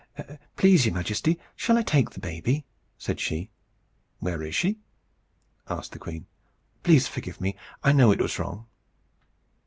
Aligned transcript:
"Please, 0.55 0.87
your 0.87 0.95
Majesty, 0.95 1.39
shall 1.55 1.77
I 1.77 1.83
take 1.83 2.09
the 2.09 2.19
baby?" 2.19 2.65
said 2.97 3.19
she. 3.19 3.51
"Where 4.17 4.41
is 4.41 4.55
she?" 4.55 4.79
asked 5.69 5.91
the 5.91 5.99
queen. 5.99 6.25
"Please 6.81 7.07
forgive 7.07 7.39
me. 7.39 7.55
I 7.83 7.91
know 7.91 8.11
it 8.11 8.19
was 8.19 8.39
wrong." 8.39 8.65